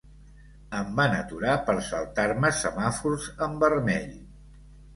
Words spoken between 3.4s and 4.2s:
en vermell.